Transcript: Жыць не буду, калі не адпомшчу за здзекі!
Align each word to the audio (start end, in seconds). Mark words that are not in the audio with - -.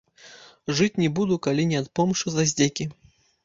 Жыць 0.79 0.95
не 1.03 1.11
буду, 1.21 1.39
калі 1.49 1.67
не 1.75 1.85
адпомшчу 1.85 2.27
за 2.37 2.51
здзекі! 2.53 2.93